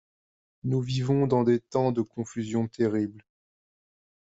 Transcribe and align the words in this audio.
Nous 0.63 0.81
vivons 0.81 1.27
dans 1.27 1.43
des 1.43 1.59
temps 1.59 1.91
de 1.91 2.01
confusion 2.01 2.67
terrible. 2.67 3.23